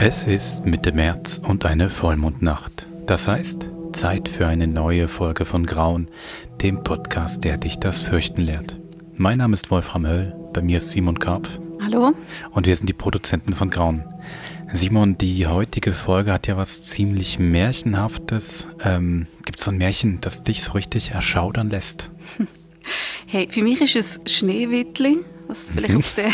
Es 0.00 0.28
ist 0.28 0.64
Mitte 0.64 0.92
März 0.92 1.40
und 1.42 1.66
eine 1.66 1.90
Vollmondnacht. 1.90 2.86
Das 3.06 3.26
heißt, 3.26 3.72
Zeit 3.92 4.28
für 4.28 4.46
eine 4.46 4.68
neue 4.68 5.08
Folge 5.08 5.44
von 5.44 5.66
Grauen, 5.66 6.08
dem 6.62 6.84
Podcast, 6.84 7.42
der 7.42 7.56
dich 7.56 7.80
das 7.80 8.00
Fürchten 8.00 8.42
lehrt. 8.42 8.78
Mein 9.16 9.38
Name 9.38 9.54
ist 9.54 9.72
Wolfram 9.72 10.06
Höll, 10.06 10.36
bei 10.52 10.62
mir 10.62 10.76
ist 10.76 10.90
Simon 10.90 11.18
Karpf. 11.18 11.58
Hallo. 11.84 12.12
Und 12.52 12.68
wir 12.68 12.76
sind 12.76 12.88
die 12.88 12.92
Produzenten 12.92 13.54
von 13.54 13.70
Grauen. 13.70 14.04
Simon, 14.72 15.18
die 15.18 15.48
heutige 15.48 15.92
Folge 15.92 16.32
hat 16.32 16.46
ja 16.46 16.56
was 16.56 16.84
ziemlich 16.84 17.40
Märchenhaftes. 17.40 18.68
Ähm, 18.84 19.26
Gibt 19.46 19.58
es 19.58 19.64
so 19.64 19.72
ein 19.72 19.78
Märchen, 19.78 20.20
das 20.20 20.44
dich 20.44 20.62
so 20.62 20.72
richtig 20.72 21.10
erschaudern 21.10 21.70
lässt? 21.70 22.12
Hey, 23.26 23.46
für 23.50 23.60
mich 23.62 23.82
ist 23.82 23.94
es 23.94 24.20
Schneewittli, 24.32 25.18
was 25.48 25.64
vielleicht 25.70 25.92
mhm. 25.92 25.98
auf 25.98 26.14
der 26.14 26.30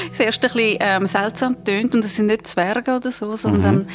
das 0.10 0.20
erste 0.20 0.46
ein 0.48 0.52
bisschen 0.52 0.78
ähm, 0.80 1.06
seltsam 1.06 1.64
tönt. 1.64 1.94
Und 1.94 2.04
es 2.04 2.16
sind 2.16 2.26
nicht 2.26 2.46
Zwerge 2.46 2.96
oder 2.96 3.10
so, 3.10 3.36
sondern 3.36 3.78
mhm. 3.78 3.86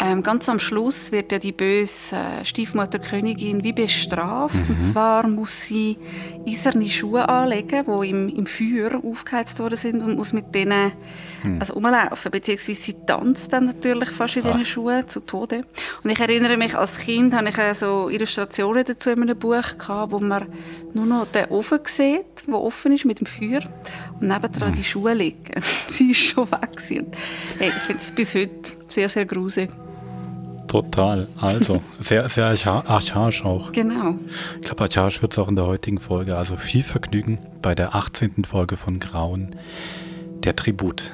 Ähm, 0.00 0.22
ganz 0.22 0.48
am 0.48 0.60
Schluss 0.60 1.12
wird 1.12 1.32
ja 1.32 1.38
die 1.38 1.52
böse 1.52 2.14
äh, 2.14 2.44
Stiefmutter 2.44 2.98
Königin 2.98 3.64
wie 3.64 3.72
bestraft. 3.72 4.68
Mhm. 4.68 4.74
Und 4.74 4.80
zwar 4.80 5.26
muss 5.26 5.62
sie 5.62 5.96
eiserne 6.46 6.88
Schuhe 6.88 7.28
anlegen, 7.28 7.84
die 7.86 8.08
im, 8.10 8.28
im 8.28 8.46
Feuer 8.46 9.02
aufgeheizt 9.04 9.58
worden 9.58 9.76
sind 9.76 10.00
und 10.02 10.16
muss 10.16 10.32
mit 10.32 10.54
denen 10.54 10.92
mhm. 11.42 11.58
also 11.58 11.74
rumlaufen. 11.74 12.30
Beziehungsweise 12.30 12.80
sie 12.80 12.94
tanzt 13.06 13.52
dann 13.52 13.66
natürlich 13.66 14.10
fast 14.10 14.36
in 14.36 14.44
diesen 14.44 14.64
Schuhen 14.64 15.08
zu 15.08 15.20
Tode. 15.20 15.62
Und 16.04 16.10
ich 16.10 16.20
erinnere 16.20 16.56
mich, 16.56 16.76
als 16.76 16.98
Kind 16.98 17.34
hatte 17.34 17.48
ich 17.48 17.78
so 17.78 18.08
Illustrationen 18.08 18.84
dazu 18.84 19.10
in 19.10 19.22
einem 19.22 19.38
Buch, 19.38 19.78
gehabt, 19.78 20.12
wo 20.12 20.20
man 20.20 20.46
nur 20.94 21.06
noch 21.06 21.26
den 21.26 21.46
Ofen 21.46 21.80
sieht, 21.84 22.46
der 22.46 22.54
offen 22.54 22.92
ist 22.92 23.04
mit 23.04 23.20
dem 23.20 23.26
Feuer 23.26 23.62
und 24.20 24.28
nebendran 24.28 24.70
mhm. 24.70 24.74
die 24.74 24.84
Schuhe 24.84 25.14
liegen. 25.14 25.62
sie 25.86 26.12
ist 26.12 26.20
schon 26.20 26.50
weg. 26.50 26.68
Hey, 27.58 27.68
ich 27.68 27.74
finde 27.74 28.02
es 28.02 28.10
bis 28.10 28.34
heute 28.34 28.72
sehr, 28.88 29.08
sehr 29.08 29.26
gruselig. 29.26 29.70
Total. 30.68 31.26
Also, 31.40 31.82
sehr, 31.98 32.28
sehr 32.28 32.46
archaisch 32.46 33.44
auch. 33.44 33.72
Genau. 33.72 34.14
Ich 34.60 34.66
glaube, 34.66 34.82
archaisch 34.82 35.20
wird 35.22 35.32
es 35.32 35.38
auch 35.38 35.48
in 35.48 35.56
der 35.56 35.66
heutigen 35.66 35.98
Folge. 35.98 36.36
Also 36.36 36.56
viel 36.56 36.82
Vergnügen 36.82 37.38
bei 37.62 37.74
der 37.74 37.94
18. 37.94 38.44
Folge 38.44 38.76
von 38.76 39.00
Grauen, 39.00 39.56
der 40.44 40.54
Tribut. 40.54 41.12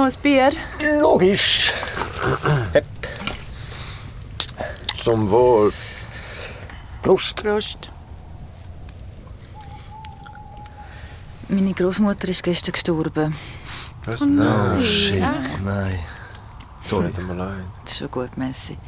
Noch 0.00 0.06
ein 0.06 0.22
Bier? 0.22 0.50
Logisch. 1.00 1.72
Zum 5.02 5.30
Wohl. 5.30 5.72
Prost. 7.02 7.42
Prost. 7.42 7.90
Meine 11.48 11.72
Großmutter 11.72 12.28
ist 12.28 12.42
gestern 12.42 12.72
gestorben. 12.72 13.34
Was? 14.04 14.22
Oh 14.22 14.26
nein. 14.26 14.76
Oh, 14.76 14.80
shit, 14.80 15.58
nein. 15.64 15.98
Sorry, 16.80 17.10
tut 17.12 17.26
mir 17.26 17.34
leid. 17.34 17.56
Das 17.84 17.92
ist 17.92 17.98
schon 17.98 18.10
gut, 18.10 18.36
Messi. 18.36 18.78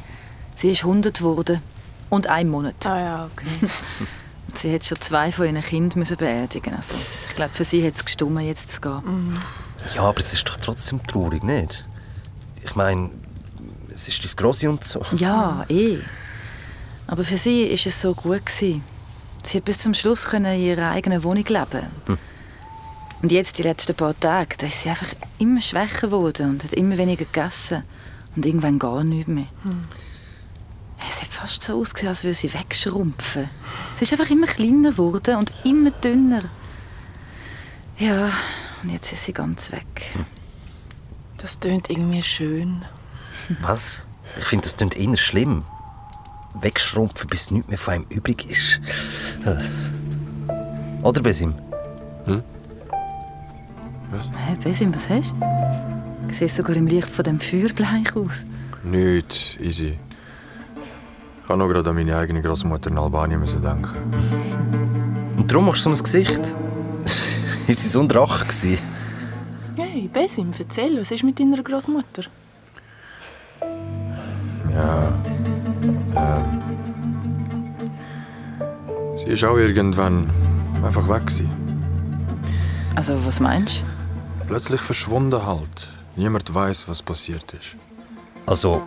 Sie 0.55 0.71
ist 0.71 0.83
100 0.83 1.17
geworden. 1.17 1.61
Und 2.09 2.27
ein 2.27 2.49
Monat. 2.49 2.85
Ah 2.85 2.99
ja, 2.99 3.29
okay. 3.31 3.69
sie 4.55 4.73
hat 4.73 4.85
schon 4.85 4.99
zwei 5.01 5.31
von 5.31 5.45
ihren 5.45 5.61
Kindern 5.61 6.03
beerdigen 6.17 6.75
Also, 6.75 6.95
ich 7.29 7.35
glaube, 7.35 7.53
für 7.53 7.63
sie 7.63 7.85
hat 7.85 7.95
es 7.95 8.05
gestummen, 8.05 8.45
jetzt 8.45 8.71
zu 8.71 8.81
gehen. 8.81 9.01
Mhm. 9.03 9.33
Ja, 9.95 10.03
aber 10.03 10.19
es 10.19 10.33
ist 10.33 10.47
doch 10.47 10.57
trotzdem 10.57 11.05
traurig, 11.05 11.43
nicht? 11.43 11.85
Ich 12.63 12.75
meine, 12.75 13.09
es 13.93 14.07
ist 14.07 14.23
das 14.23 14.35
Grosse 14.35 14.69
und 14.69 14.83
so. 14.83 15.01
Ja, 15.15 15.65
eh. 15.69 15.99
Aber 17.07 17.23
für 17.23 17.37
sie 17.37 17.69
war 17.69 17.73
es 17.73 18.01
so 18.01 18.13
gut. 18.13 18.45
Gewesen. 18.45 18.83
Sie 19.43 19.57
hat 19.57 19.65
bis 19.65 19.79
zum 19.79 19.93
Schluss 19.93 20.25
in 20.33 20.45
ihrer 20.45 20.91
eigenen 20.91 21.23
Wohnung 21.23 21.45
leben. 21.45 21.87
Hm. 22.07 22.17
Und 23.21 23.31
jetzt, 23.31 23.57
die 23.57 23.63
letzten 23.63 23.95
paar 23.95 24.17
Tage, 24.19 24.57
da 24.57 24.67
ist 24.67 24.81
sie 24.81 24.89
einfach 24.89 25.09
immer 25.37 25.61
schwächer 25.61 26.07
geworden 26.07 26.51
und 26.51 26.63
hat 26.63 26.73
immer 26.73 26.97
weniger 26.97 27.25
gegessen. 27.25 27.83
Und 28.35 28.45
irgendwann 28.45 28.79
gar 28.79 29.03
nichts 29.03 29.27
mehr. 29.27 29.47
Hm. 29.63 29.83
Es 31.09 31.21
hat 31.21 31.27
fast 31.29 31.61
so 31.61 31.79
ausgesehen, 31.79 32.09
als 32.09 32.23
würde 32.23 32.33
sie 32.33 32.53
wegschrumpfen. 32.53 33.49
Sie 33.97 34.03
ist 34.03 34.13
einfach 34.13 34.29
immer 34.29 34.47
kleiner 34.47 34.91
geworden 34.91 35.35
und 35.35 35.51
immer 35.63 35.91
dünner. 35.91 36.43
Ja, 37.99 38.31
und 38.83 38.89
jetzt 38.89 39.11
ist 39.11 39.23
sie 39.23 39.33
ganz 39.33 39.71
weg. 39.71 40.15
Das 41.37 41.59
tönt 41.59 41.89
irgendwie 41.89 42.23
schön. 42.23 42.83
Was? 43.61 44.07
Ich 44.37 44.45
finde, 44.45 44.63
das 44.63 44.75
tönt 44.75 44.95
eher 44.95 45.15
schlimm. 45.15 45.63
Wegschrumpfen, 46.55 47.27
bis 47.27 47.51
nichts 47.51 47.69
mehr 47.69 47.77
von 47.77 47.93
einem 47.95 48.05
übrig 48.09 48.49
ist. 48.49 48.79
Oder, 51.01 51.21
Besim? 51.21 51.55
Hm? 52.25 52.43
Was? 54.11 54.29
Hey, 54.37 54.55
Besim, 54.63 54.93
was 54.93 55.09
hast 55.09 55.33
du? 55.33 55.39
Du 56.27 56.33
siehst 56.33 56.55
sogar 56.55 56.75
im 56.75 56.87
Licht 56.87 57.09
von 57.09 57.23
dem 57.23 57.39
Feuer 57.39 57.69
bleich 57.69 58.15
aus. 58.15 58.45
Nichts, 58.83 59.57
easy. 59.59 59.97
Ich 61.43 61.49
habe 61.49 61.59
noch 61.59 61.67
gerade 61.67 61.89
an 61.89 61.95
meine 61.95 62.15
eigene 62.15 62.41
Großmutter 62.41 62.89
in 62.89 62.97
Albanien 62.97 63.41
denken. 63.41 63.97
Und 65.37 65.51
darum 65.51 65.65
machst 65.65 65.85
du 65.85 65.89
so 65.93 65.95
ein 65.95 66.03
Gesicht? 66.03 66.55
War 67.67 67.75
sie 67.75 67.87
so 67.87 68.01
ein 68.01 68.09
Drache? 68.09 68.45
Hey, 69.77 70.09
Besim, 70.11 70.51
erzähl, 70.57 70.99
was 70.99 71.11
ist 71.11 71.23
mit 71.23 71.39
deiner 71.39 71.63
Großmutter? 71.63 72.23
Ja. 74.71 75.13
Ähm. 76.15 76.61
Sie 79.15 79.29
ist 79.29 79.43
auch 79.43 79.57
irgendwann 79.57 80.29
einfach 80.83 81.07
weg. 81.07 81.25
Gewesen. 81.25 81.49
Also, 82.95 83.25
was 83.25 83.39
meinst 83.39 83.81
du? 83.81 84.45
Plötzlich 84.47 84.81
verschwunden 84.81 85.45
halt. 85.45 85.89
Niemand 86.15 86.53
weiß, 86.53 86.87
was 86.89 87.01
passiert 87.01 87.53
ist. 87.53 87.75
Also, 88.45 88.85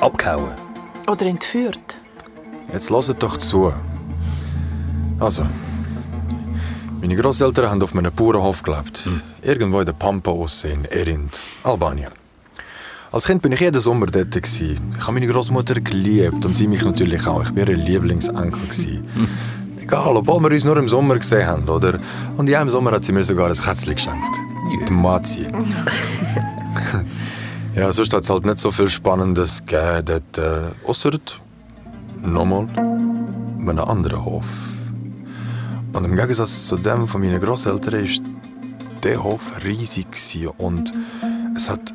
abgehauen? 0.00 0.54
Oder 1.10 1.26
entführt? 1.26 1.96
Jetzt 2.72 2.90
lasst 2.90 3.16
doch 3.22 3.36
zu. 3.38 3.72
Also, 5.18 5.46
meine 7.00 7.16
Großeltern 7.16 7.70
haben 7.70 7.82
auf 7.82 7.94
einem 7.94 8.12
Bauernhof 8.12 8.62
gelebt. 8.62 8.98
Hm. 8.98 9.22
Irgendwo 9.42 9.80
in 9.80 9.86
der 9.86 9.92
Pampa 9.92 10.32
in 10.64 10.84
Erind, 10.86 11.42
Albanien. 11.62 12.10
Als 13.10 13.24
Kind 13.24 13.40
bin 13.40 13.52
ich 13.52 13.60
jeden 13.60 13.80
Sommer 13.80 14.06
dort. 14.06 14.36
Ich 14.36 14.78
habe 15.00 15.12
meine 15.12 15.26
Großmutter 15.26 15.80
geliebt 15.80 16.44
und 16.44 16.54
sie 16.54 16.66
mich 16.66 16.84
natürlich 16.84 17.26
auch. 17.26 17.42
Ich 17.42 17.56
war 17.56 17.68
ihr 17.68 17.76
Lieblingsenkel. 17.76 18.60
Hm. 18.60 19.28
Egal, 19.82 20.16
obwohl 20.16 20.42
wir 20.42 20.50
uns 20.50 20.64
nur 20.64 20.76
im 20.76 20.88
Sommer 20.88 21.16
gesehen 21.16 21.46
haben, 21.46 21.66
oder? 21.68 21.98
Und 22.36 22.48
in 22.48 22.54
einem 22.54 22.68
Sommer 22.68 22.90
hat 22.92 23.04
sie 23.04 23.12
mir 23.12 23.24
sogar 23.24 23.48
ein 23.48 23.54
Kätzchen 23.54 23.94
geschenkt. 23.94 24.36
Yeah. 24.70 24.84
Die 24.86 24.92
Mazi. 24.92 25.46
ja, 27.74 27.90
sonst 27.92 28.12
hat 28.12 28.24
es 28.24 28.30
halt 28.30 28.44
nicht 28.44 28.58
so 28.58 28.70
viel 28.70 28.90
Spannendes 28.90 29.64
gegeben 29.64 30.04
dort. 30.04 30.38
Äh, 30.38 30.86
ausser 30.86 31.12
nochmal 32.22 32.66
einem 33.68 33.88
anderen 33.88 34.24
Hof. 34.24 34.77
Und 35.92 36.04
im 36.04 36.16
Gegensatz 36.16 36.66
zu 36.66 36.76
dem 36.76 37.08
von 37.08 37.20
meinen 37.20 37.40
Großeltern 37.40 38.04
ist 38.04 38.22
der 39.02 39.22
Hof 39.22 39.64
riesig 39.64 40.06
und 40.58 40.92
es 41.56 41.68
hat 41.68 41.94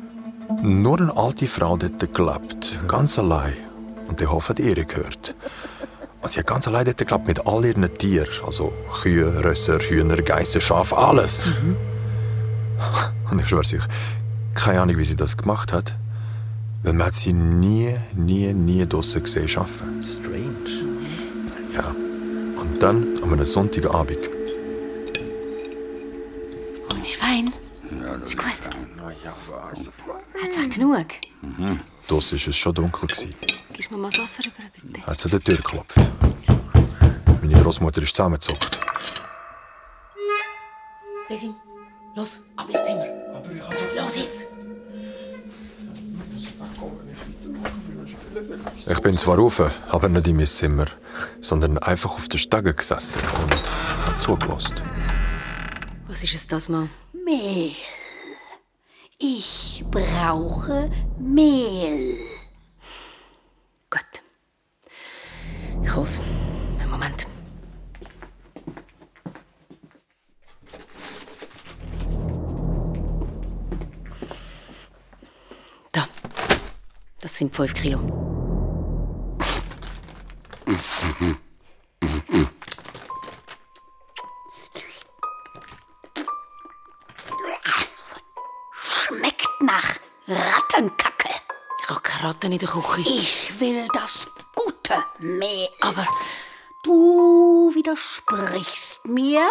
nur 0.62 1.00
eine 1.00 1.16
alte 1.16 1.46
Frau 1.46 1.76
dort 1.76 2.14
gelebt, 2.14 2.80
ganz 2.88 3.18
allein. 3.18 3.54
Und 4.08 4.20
der 4.20 4.30
Hof 4.30 4.48
hat 4.48 4.60
ihr 4.60 4.74
gehört. 4.84 5.34
Und 6.22 6.30
sie 6.30 6.40
hat 6.40 6.46
ganz 6.46 6.66
allein 6.68 6.84
dort 6.84 6.98
gelebt 6.98 7.26
mit 7.26 7.46
all 7.46 7.64
ihren 7.64 7.98
Tieren, 7.98 8.28
also 8.46 8.72
Kühe, 9.02 9.44
Rösser, 9.44 9.78
Hühner, 9.78 10.16
Geissen, 10.16 10.60
Schafe, 10.60 10.96
alles. 10.96 11.52
Mhm. 11.62 11.76
Und 13.30 13.40
ich 13.40 13.48
schwöre 13.48 13.60
euch, 13.60 13.78
keine 14.54 14.80
Ahnung, 14.80 14.96
wie 14.96 15.04
sie 15.04 15.16
das 15.16 15.36
gemacht 15.36 15.72
hat, 15.72 15.96
weil 16.82 16.92
man 16.92 17.06
hat 17.06 17.14
sie 17.14 17.32
nie, 17.32 17.94
nie, 18.14 18.52
nie 18.52 18.86
draussen 18.86 19.22
gesehen 19.22 19.48
arbeiten. 19.56 20.04
Strange. 20.04 20.84
Ja. 21.74 22.03
Und 22.56 22.82
dann 22.82 23.22
an 23.22 23.32
einem 23.32 23.44
Sonntagabend. 23.44 24.28
Und 26.90 27.00
ist 27.00 27.16
fein? 27.16 27.52
Ja, 27.90 28.16
das 28.16 28.30
ist 28.30 28.36
gut. 28.36 28.46
Fein. 28.46 28.86
Oh, 29.04 29.10
ja, 29.24 29.34
was? 29.48 29.90
Hat's 30.42 30.58
auch 30.58 30.70
genug? 30.74 31.06
Mhm. 31.42 31.80
Das 32.08 32.32
war 32.32 32.48
es 32.48 32.56
schon 32.56 32.74
dunkel. 32.74 33.08
Gibst 33.72 33.90
mir 33.90 33.96
mal 33.96 34.10
das 34.10 34.20
Wasser 34.20 34.44
rüber, 34.44 34.68
bitte? 34.72 35.06
Hat 35.06 35.18
sie 35.18 35.30
an 35.30 35.38
die 35.38 35.44
Tür 35.44 35.56
geklopft. 35.56 35.98
Meine 37.40 37.62
Großmutter 37.62 38.02
ist 38.02 38.14
zusammengezuckt. 38.14 38.80
Besim, 41.28 41.54
los, 42.14 42.40
ab 42.56 42.68
ins 42.68 42.84
Zimmer. 42.84 43.06
Los 43.96 44.16
jetzt. 44.16 44.46
Ich 48.86 49.00
bin 49.00 49.16
zwar 49.16 49.38
rauf, 49.38 49.62
aber 49.88 50.08
nicht 50.08 50.28
in 50.28 50.36
mein 50.36 50.46
Zimmer, 50.46 50.86
sondern 51.40 51.78
einfach 51.78 52.12
auf 52.12 52.28
der 52.28 52.38
Stege 52.38 52.74
gesessen 52.74 53.20
und 53.42 54.06
habe 54.06 54.16
zugelassen. 54.16 54.76
Was 56.08 56.22
ist 56.22 56.34
es 56.34 56.46
das 56.46 56.68
mal? 56.68 56.88
Mehl. 57.12 57.72
Ich 59.18 59.84
brauche 59.90 60.90
Mehl. 61.18 62.18
Gut. 63.88 64.22
Ich 65.82 65.94
hol's. 65.94 66.20
Einen 66.80 66.90
Moment. 66.90 67.26
Da. 75.92 76.06
Das 77.20 77.36
sind 77.36 77.54
fünf 77.54 77.72
Kilo. 77.72 78.43
Schmeckt 88.72 89.48
nach 89.60 89.98
Rattenkacke. 90.26 91.28
Ich 91.82 91.88
habe 91.90 92.00
keine 92.00 92.28
Ratten 92.28 92.52
in 92.52 92.58
der 92.58 92.68
Küche. 92.68 93.00
Ich 93.00 93.60
will 93.60 93.86
das 93.92 94.28
gute 94.54 95.04
Mehl. 95.18 95.68
Aber 95.80 96.06
Du 96.84 97.70
widersprichst 97.74 99.06
mir? 99.06 99.48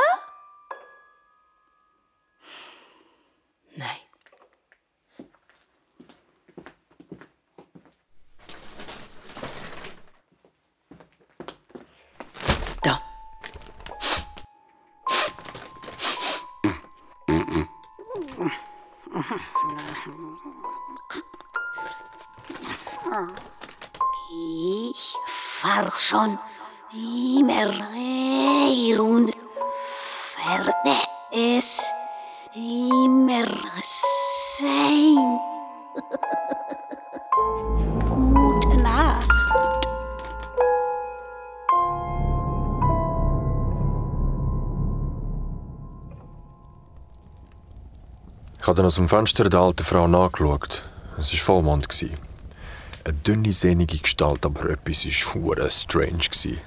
Ich 24.31 25.15
fahr 25.27 25.92
schon 25.95 26.39
immer 26.92 27.71
und 29.00 29.31
werde 30.38 30.74
es 31.31 31.80
immer 32.56 33.45
sein. 34.57 35.39
Gute 38.10 38.77
Nacht. 38.81 39.30
Ich 48.60 48.65
habe 48.65 48.77
dann 48.77 48.88
aus 48.88 48.95
dem 48.95 49.07
Fenster 49.07 49.48
der 49.50 49.60
alten 49.60 49.83
Frau 49.83 50.07
nachgeschaut. 50.07 50.83
Es 51.19 51.31
war 51.31 51.39
Vollmond. 51.39 51.88
Eine 53.05 53.13
dünne, 53.15 53.51
sehnige 53.51 53.97
Gestalt, 53.97 54.45
aber 54.45 54.69
etwas 54.69 55.05
war 55.05 55.69
strange. 55.69 56.17
gewesen. 56.17 56.57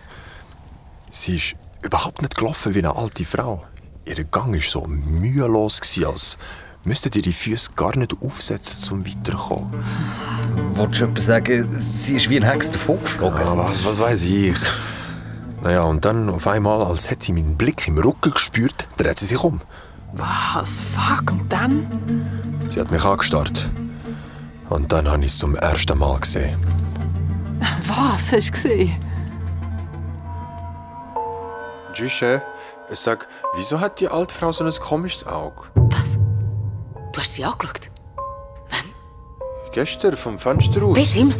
Sie 1.10 1.36
ist 1.36 1.54
überhaupt 1.82 2.20
nicht 2.20 2.36
gelaufen 2.36 2.74
wie 2.74 2.78
eine 2.78 2.94
alte 2.94 3.24
Frau. 3.24 3.64
Ihr 4.06 4.24
Gang 4.24 4.52
war 4.52 4.60
so 4.60 4.86
mühelos, 4.86 5.80
gewesen, 5.80 6.04
als 6.04 6.36
müssten 6.84 7.10
ihre 7.14 7.32
Füße 7.32 7.72
gar 7.74 7.96
nicht 7.96 8.14
aufsetzen, 8.20 8.98
um 8.98 9.06
weiterzukommen. 9.06 9.70
Wolltest 10.74 11.00
du 11.00 11.04
etwas 11.06 11.24
sagen, 11.24 11.74
sie 11.78 12.16
ist 12.16 12.28
wie 12.28 12.36
ein 12.36 12.48
Hex 12.48 12.70
davon 12.70 13.00
geflogen? 13.00 13.38
Ja, 13.38 13.56
was, 13.56 13.84
was 13.84 13.98
weiß 13.98 14.22
ich. 14.22 14.56
Naja, 15.62 15.82
und 15.82 16.04
dann 16.04 16.28
auf 16.28 16.46
einmal, 16.46 16.82
als 16.82 17.10
hätte 17.10 17.26
sie 17.26 17.32
meinen 17.32 17.56
Blick 17.56 17.88
im 17.88 17.98
Rücken 17.98 18.30
gespürt, 18.30 18.86
dreht 18.98 19.18
sie 19.18 19.26
sich 19.26 19.42
um. 19.42 19.60
Was? 20.12 20.80
Fuck, 20.94 21.32
und 21.32 21.50
dann? 21.50 21.86
Sie 22.70 22.78
hat 22.78 22.90
mich 22.90 23.02
angestarrt. 23.02 23.70
Und 24.68 24.92
dann 24.92 25.08
habe 25.08 25.24
ich 25.24 25.32
es 25.32 25.38
zum 25.38 25.54
ersten 25.54 25.98
Mal 25.98 26.18
gesehen. 26.20 26.64
Was 27.86 28.32
hast 28.32 28.48
du 28.48 28.52
gesehen? 28.52 28.96
Tschüss, 31.92 32.22
sag, 32.92 33.26
wieso 33.54 33.80
hat 33.80 34.00
die 34.00 34.08
alte 34.08 34.34
Frau 34.34 34.52
so 34.52 34.64
ein 34.64 34.70
komisches 34.72 35.26
Auge? 35.26 35.62
Was? 35.74 36.18
Du 37.12 37.20
hast 37.20 37.34
sie 37.34 37.44
angeschaut? 37.44 37.90
Gestern 39.72 40.16
vom 40.16 40.38
Fenster 40.38 40.82
aus. 40.82 40.94
Besim! 40.94 41.34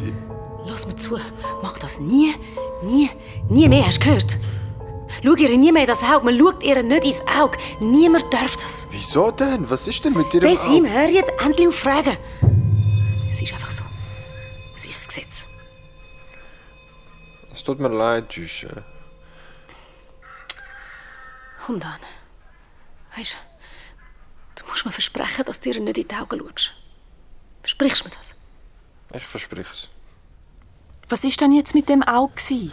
Lass 0.67 0.87
mir 0.87 0.97
zu. 0.97 1.19
Mach 1.63 1.79
das 1.79 2.01
nie, 2.01 2.35
nie, 2.83 3.09
nie 3.49 3.69
mehr. 3.69 3.87
Hast 3.87 3.99
du 4.01 4.07
gehört? 4.07 4.39
Schau 5.25 5.35
ihr 5.35 5.57
nie 5.57 5.73
mehr 5.73 5.83
in 5.83 5.89
das 5.89 6.03
Auge. 6.03 6.25
Man 6.25 6.39
schaut 6.39 6.63
ihr 6.63 6.83
nicht 6.83 7.05
ins 7.05 7.23
Auge. 7.41 7.57
Niemand 7.81 8.25
darf 8.33 8.57
das. 8.57 8.87
Wieso 8.91 9.31
denn? 9.31 9.69
Was 9.71 9.89
ist 9.89 10.05
denn 10.05 10.13
mit 10.13 10.33
ihrem 10.35 10.49
Besim, 10.51 10.85
Auge? 10.85 10.93
hör 10.93 11.09
jetzt 11.09 11.33
endlich 11.43 11.69
auf 11.69 11.75
Fragen. 11.77 12.17
Es 13.47 13.53
ist 13.53 13.59
einfach 13.59 13.71
so. 13.71 13.85
Es 14.75 14.87
ist 14.87 14.99
das 14.99 15.09
Gesetz. 15.09 15.47
Es 17.55 17.63
tut 17.63 17.79
mir 17.79 17.89
leid, 17.89 18.29
Tschüss. 18.29 18.67
Und 21.69 21.85
dann? 21.85 22.01
Weißt 23.17 23.35
du, 23.35 24.61
du 24.61 24.69
musst 24.69 24.85
mir 24.85 24.91
versprechen, 24.91 25.45
dass 25.45 25.61
du 25.61 25.71
ihr 25.71 25.81
nicht 25.81 25.97
in 25.97 26.09
die 26.09 26.15
Augen 26.17 26.41
schaust. 26.41 26.73
Versprichst 27.61 28.01
du 28.01 28.09
mir 28.09 28.15
das? 28.17 28.35
Ich 29.15 29.25
versprich 29.25 29.69
es. 29.71 29.91
Was 31.09 31.23
ist 31.23 31.41
denn 31.41 31.53
jetzt 31.53 31.73
mit 31.73 31.89
dem 31.89 32.03
Auge? 32.03 32.35
gewesen? 32.35 32.73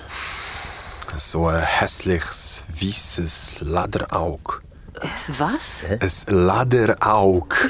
So 1.16 1.50
ein 1.50 1.62
hässliches, 1.62 2.64
weißes 2.70 3.62
Lederauge. 3.62 4.62
Es 5.16 5.30
was? 5.38 5.84
Ein 5.84 6.48
Lederauge. 6.48 7.70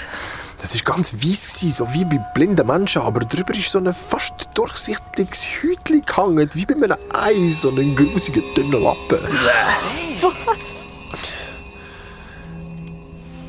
Das 0.64 0.74
ist 0.74 0.86
ganz 0.86 1.14
weiss, 1.16 1.60
gewesen, 1.60 1.72
so 1.72 1.94
wie 1.94 2.06
bei 2.06 2.18
blinden 2.34 2.66
Menschen, 2.66 3.02
aber 3.02 3.20
drüber 3.26 3.54
ist 3.54 3.70
so 3.70 3.80
ein 3.80 3.94
fast 3.94 4.48
durchsichtiges 4.54 5.44
Hütchen 5.62 6.02
gehangen, 6.02 6.50
wie 6.54 6.66
bei 6.66 6.76
einem 6.76 6.96
Ei, 7.12 7.50
so 7.52 7.68
einen 7.70 7.94
grusigen, 7.94 8.42
dünnen 8.56 8.82
Lappen. 8.82 9.20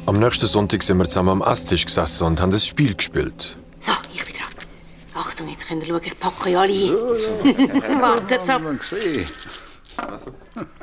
Am 0.07 0.19
nächsten 0.19 0.47
Sonntag 0.47 0.83
sind 0.83 0.99
wir 0.99 1.05
zusammen 1.05 1.41
am 1.41 1.53
Esstisch 1.53 1.87
gesessen 1.87 2.25
und 2.25 2.41
haben 2.41 2.53
ein 2.53 2.59
Spiel 2.59 2.97
gespielt. 2.97 3.59
So, 3.87 3.93
ich 4.13 4.25
bin 4.25 4.35
dran. 4.35 5.23
Achtung, 5.25 5.49
jetzt 5.49 5.69
könnt 5.69 5.85
ihr 5.85 5.91
schauen, 5.91 6.01
ich 6.03 6.19
packe 6.19 6.49
euch 6.49 6.59
alle 6.59 6.73
ein. 6.73 8.01
Wartet 8.01 8.51
ab. 8.51 8.63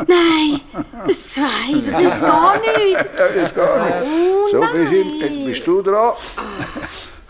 Nein, 0.07 0.61
das 1.07 1.29
zwei, 1.29 1.81
das 1.85 1.93
nützt 2.01 2.23
gar 2.25 2.59
nichts. 2.59 3.11
So, 4.51 4.59
Besim, 4.73 5.19
jetzt 5.19 5.45
bist 5.45 5.67
du 5.67 5.81
dran. 5.81 6.13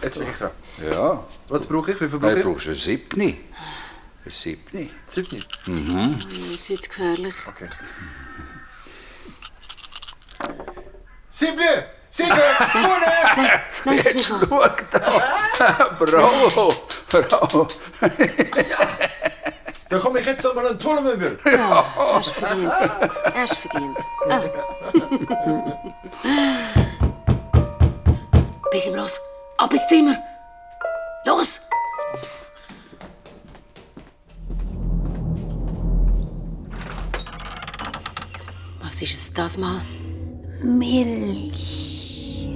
Jetzt 0.01 0.19
bin 0.19 0.27
ich 0.29 0.37
dran. 0.37 0.51
Ja, 0.91 1.23
Was 1.49 1.67
brauche 1.67 1.91
ich? 1.91 2.01
Wie 2.01 2.07
viel 2.07 2.19
dann 2.19 2.41
brauchst 2.41 2.65
du 2.65 2.69
ein 2.71 2.75
Siebni. 2.75 3.39
Ein 4.25 4.31
Siebni. 4.31 4.89
Siebni. 5.05 5.39
Jetzt 6.51 6.69
wird's 6.69 6.89
gefährlich. 6.89 7.35
Okay. 7.47 7.69
Siebni! 11.29 11.65
Siebni! 12.09 12.35
Vorne! 12.71 13.05
Nein, 13.85 13.97
es 13.99 14.05
ist 14.05 14.15
nicht. 14.15 14.27
Schau 14.27 14.37
da. 14.91 15.95
Bravo, 15.99 16.73
bravo. 17.09 17.67
Dann 19.91 19.99
komme 19.99 20.19
ich 20.21 20.25
jetzt 20.25 20.41
noch 20.41 20.55
mal 20.55 20.65
einen 20.65 20.79
Turnmöbel. 20.79 21.37
Ja, 21.43 21.85
das 21.97 22.13
hast 22.13 22.27
du 22.29 22.33
verdient. 22.39 22.71
Hast 23.35 23.51
du 23.51 23.67
verdient. 23.67 23.97
Ah. 24.29 24.41
Bis 28.71 28.87
ihm 28.87 28.95
los. 28.95 29.19
Ab 29.57 29.73
ins 29.73 29.85
Zimmer. 29.89 30.15
Los! 31.25 31.59
Was 38.81 39.01
ist 39.01 39.13
es 39.13 39.33
das 39.33 39.57
mal? 39.57 39.81
Milch. 40.63 42.47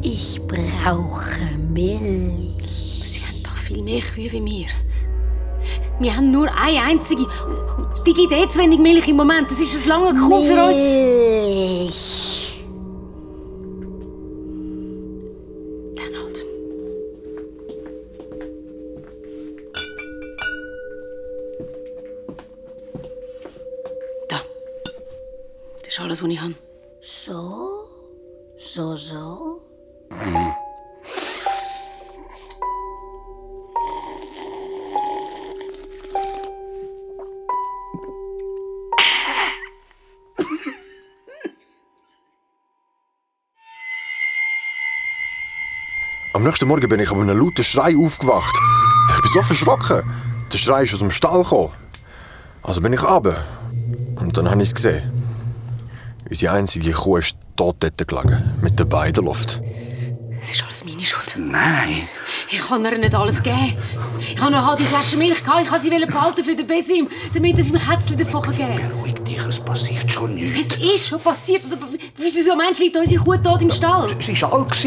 Ich 0.00 0.40
brauche 0.46 1.40
Milch. 1.58 3.02
Sie 3.04 3.20
haben 3.26 3.42
doch 3.42 3.56
viel 3.56 3.82
mehr 3.82 4.00
Kühe 4.00 4.30
wie 4.30 4.44
wir. 4.44 4.68
Wir 5.98 6.16
haben 6.16 6.30
nur 6.30 6.48
eine 6.54 6.80
einzige. 6.82 7.26
Die 8.06 8.14
gibt 8.14 8.32
eh 8.32 8.48
zu 8.48 8.60
wenig 8.60 8.78
Milch 8.78 9.08
im 9.08 9.16
Moment. 9.16 9.50
Das 9.50 9.60
ist 9.60 9.84
ein 9.84 9.88
langer 9.88 10.14
Kuh 10.14 10.44
für 10.44 10.64
uns. 10.64 10.78
Milch. 10.78 12.27
Am 46.38 46.44
nächsten 46.44 46.68
Morgen 46.68 46.88
bin 46.88 47.00
ich 47.00 47.10
aber 47.10 47.22
einem 47.22 47.36
lauten 47.36 47.64
Schrei 47.64 47.96
aufgewacht. 47.96 48.56
Ich 49.12 49.22
bin 49.22 49.30
so 49.32 49.42
verschrocken. 49.42 50.08
Der 50.52 50.56
Schrei 50.56 50.84
ist 50.84 50.94
aus 50.94 51.00
dem 51.00 51.10
Stall 51.10 51.42
gekommen. 51.42 51.72
Also 52.62 52.80
bin 52.80 52.92
ich 52.92 53.02
runter. 53.02 53.44
Und 54.14 54.38
dann 54.38 54.48
habe 54.48 54.62
ich 54.62 54.68
es 54.68 54.74
gesehen. 54.76 55.10
Unsere 56.30 56.54
einzige 56.54 56.92
Kuh 56.92 57.16
ist 57.16 57.34
tot 57.56 57.78
dort 57.80 58.06
gelegen, 58.06 58.56
mit 58.62 58.78
der 58.78 58.84
beiden 58.84 59.24
Luft. 59.24 59.60
Es 60.40 60.52
ist 60.52 60.62
alles 60.62 60.84
meine 60.84 61.04
Schuld. 61.04 61.36
Nein. 61.38 62.06
Ich 62.48 62.60
kann 62.60 62.84
ihr 62.84 62.98
nicht 62.98 63.16
alles 63.16 63.42
geben. 63.42 63.76
Ich 64.20 64.40
habe 64.40 64.52
noch 64.52 64.58
eine 64.58 64.66
halbe 64.66 64.84
Flasche 64.84 65.16
Milch 65.16 65.42
gehabt. 65.42 65.64
Ich 65.64 65.72
wollte 65.72 65.82
sie 65.82 65.90
behalten 65.90 66.44
für 66.44 66.54
den 66.54 66.68
Besim, 66.68 67.08
damit 67.34 67.58
sie 67.58 67.72
mir 67.72 67.80
Kätzchen 67.80 68.16
davon 68.16 68.42
geben 68.42 68.76
kann. 68.76 69.07
Es 69.48 69.58
passiert 69.60 70.10
schon 70.10 70.36
Es 70.36 70.42
nichts. 70.42 70.76
ist 70.76 71.08
schon 71.08 71.20
passiert. 71.20 71.62
Wieso 72.16 72.54
meinst 72.54 72.78
du, 72.80 72.84
liegt 72.84 72.96
unsere 72.96 73.24
Kuh 73.24 73.36
tot 73.38 73.62
im 73.62 73.70
Stall? 73.70 74.04
Es 74.18 74.42
war 74.42 74.52
alt. 74.52 74.86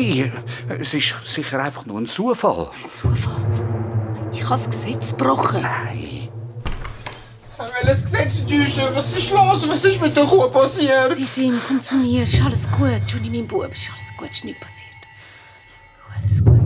Es 0.79 0.93
ist 0.93 1.13
sicher 1.25 1.59
einfach 1.63 1.85
nur 1.85 1.99
ein 1.99 2.05
Zufall. 2.05 2.69
Zufall. 2.85 3.33
Ich 4.33 4.43
habe 4.43 4.55
das 4.55 4.69
Gesetz 4.69 5.11
gebrochen. 5.17 5.61
Nein. 5.61 6.29
Welches 7.83 8.03
Gesetz 8.03 8.45
täuschen? 8.45 8.95
Was 8.95 9.15
ist 9.17 9.31
los? 9.31 9.67
Was 9.67 9.83
ist 9.85 10.01
mit 10.01 10.15
der 10.15 10.25
Kuh 10.25 10.47
passiert? 10.49 11.17
Besim, 11.17 11.59
komm 11.67 11.81
zu 11.81 11.95
mir. 11.95 12.23
Es 12.23 12.33
ist 12.33 12.43
alles 12.43 12.67
gut. 12.71 13.01
Juni, 13.07 13.29
mein 13.29 13.47
Bub, 13.47 13.67
es 13.71 13.81
ist 13.83 13.91
alles 13.95 14.13
gut. 14.17 14.29
Es 14.29 14.37
ist 14.37 14.45
nichts 14.45 14.61
passiert. 14.61 14.87
Alles 16.23 16.45
gut. 16.45 16.59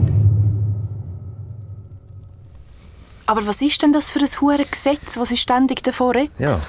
Aber 3.28 3.48
was 3.48 3.62
ist 3.62 3.82
denn 3.82 3.92
das 3.94 4.12
für 4.12 4.20
ein 4.20 4.30
hure 4.42 4.66
Gesetz, 4.66 5.14
das 5.16 5.30
sie 5.30 5.38
ständig 5.38 5.82
davon 5.84 6.12
redet? 6.12 6.32
Ja, 6.40 6.60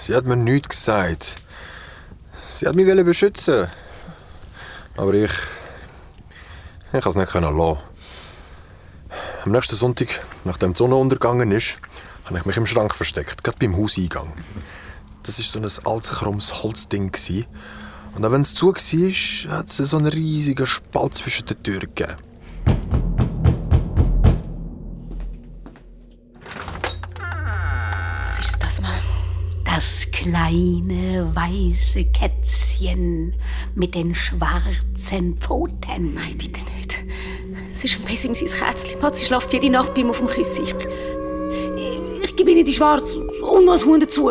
sie 0.00 0.14
hat 0.14 0.24
mir 0.24 0.36
nichts 0.36 0.68
gesagt. 0.68 1.36
Sie 2.52 2.66
hat 2.66 2.74
mich 2.74 2.86
beschützen. 3.04 3.68
Aber 4.96 5.14
ich. 5.14 5.30
Ich 6.92 7.02
konnte 7.02 7.08
es 7.10 7.16
nicht 7.16 7.32
lassen. 7.34 7.78
Am 9.44 9.52
nächsten 9.52 9.76
Sonntag, 9.76 10.20
nachdem 10.44 10.74
die 10.74 10.78
Sonne 10.78 10.96
untergegangen 10.96 11.50
ist, 11.52 11.78
habe 12.24 12.38
ich 12.38 12.44
mich 12.44 12.56
im 12.56 12.66
Schrank 12.66 12.94
versteckt, 12.94 13.42
gerade 13.42 13.58
beim 13.58 13.76
Hauseingang. 13.76 14.32
Das 15.22 15.38
war 15.38 15.44
so 15.44 15.58
ein 15.58 15.86
altes, 15.86 16.10
krummes 16.10 16.62
Holzding. 16.62 17.12
Und 18.14 18.24
auch 18.24 18.32
wenn 18.32 18.42
es 18.42 18.54
zu 18.54 18.68
war, 18.68 19.56
hat 19.56 19.68
es 19.68 19.76
so 19.76 19.96
einen 19.96 20.06
riesigen 20.06 20.66
Spalt 20.66 21.14
zwischen 21.14 21.46
den 21.46 21.62
Türen 21.62 21.94
gegeben. 21.94 22.16
Das 29.80 30.06
kleine 30.12 31.26
weiße 31.34 32.04
Kätzchen 32.12 33.34
mit 33.74 33.94
den 33.94 34.14
schwarzen 34.14 35.38
Pfoten. 35.38 36.12
Nein, 36.12 36.36
bitte 36.36 36.60
nicht. 36.76 37.02
Es 37.72 37.84
ist 37.84 37.96
ein 37.96 38.04
Besim, 38.04 38.34
sein 38.34 38.46
Kätzchen. 38.46 39.00
Pat, 39.00 39.16
sie 39.16 39.24
schläft 39.24 39.50
jede 39.54 39.70
Nacht 39.70 39.94
bei 39.94 40.02
ihm 40.02 40.10
auf 40.10 40.18
dem 40.18 40.26
Küssi. 40.26 40.64
Ich, 40.64 40.74
ich, 40.74 42.24
ich 42.24 42.36
gebe 42.36 42.50
ihnen 42.50 42.66
die 42.66 42.74
Schwarz 42.74 43.12
und 43.14 43.64
noch 43.64 43.72
ein 43.72 43.86
Huhn 43.86 43.98
dazu. 43.98 44.30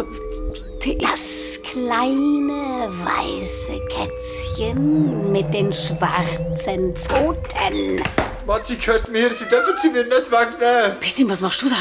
Bitte. 0.79 0.99
Das 1.01 1.59
kleine 1.63 2.87
weiße 2.91 3.81
Kätzchen 3.89 5.31
mit 5.31 5.51
den 5.51 5.73
schwarzen 5.73 6.95
Pfoten. 6.95 8.03
Matzi 8.45 8.75
gehört 8.75 9.11
mir, 9.11 9.33
sie 9.33 9.45
dürfen 9.45 9.73
sie 9.81 9.89
mir 9.89 10.03
nicht 10.03 10.31
wegnehmen. 10.31 10.99
Besim, 10.99 11.27
was 11.27 11.41
machst 11.41 11.63
du 11.63 11.69
da? 11.69 11.75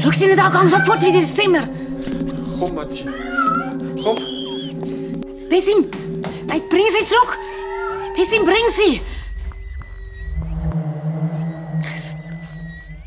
Schau 0.00 0.12
sie 0.12 0.26
nicht 0.28 0.38
an, 0.38 0.52
geh 0.52 0.68
sofort 0.68 1.02
wieder 1.02 1.18
ins 1.18 1.34
Zimmer. 1.34 1.68
Komm, 2.60 2.74
Matzi. 2.74 3.06
Komm. 4.04 4.18
Besim! 5.48 5.90
Nein, 6.46 6.62
bring 6.68 6.84
sie 6.90 7.06
zurück! 7.06 7.38
Besim, 8.14 8.44
bring 8.44 8.68
sie! 8.68 9.00
Es, 11.96 12.16
es 12.38 12.58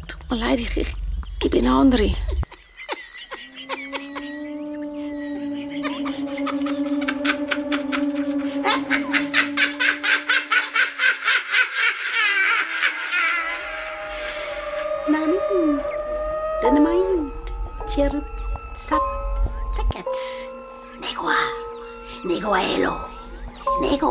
tut 0.08 0.32
mir 0.32 0.38
leid, 0.38 0.60
ich, 0.60 0.76
ich 0.76 0.96
gebe 1.38 1.60
eine 1.60 1.72
andere. 1.72 2.16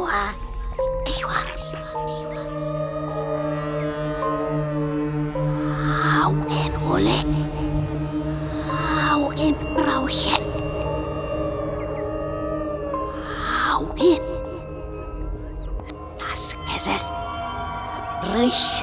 Negua, 0.03 0.35
ejuar. 1.07 1.47
Augen 6.25 6.73
ole, 6.91 7.19
augen 9.13 9.55
rauche. 9.77 10.37
Augen. 13.73 14.21
Das 16.19 16.57
Gesetz 16.67 17.11
bricht 18.23 18.82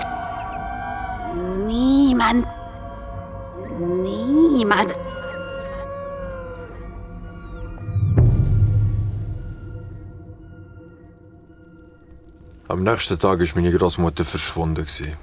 Am 12.79 12.85
nächsten 12.85 13.19
Tag 13.19 13.39
war 13.41 13.47
meine 13.55 13.77
Großmutter 13.77 14.23
verschwunden. 14.23 14.85
gewesen. 14.85 15.17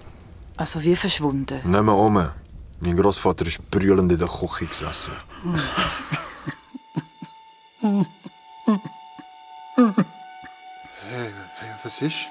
Also 0.59 0.83
wie 0.85 0.95
verschwunden? 0.95 1.59
Nicht 1.65 1.83
mehr 1.83 1.95
um. 1.95 2.13
Mein 2.81 2.97
Großvater 2.99 3.47
ist 3.47 3.71
brüllend 3.71 4.13
in 4.13 4.19
der 4.19 4.29
Küche 4.29 4.67
gesessen. 4.67 5.15
hey, 7.81 8.05
hey, 11.09 11.71
was 11.83 12.03
ist? 12.03 12.29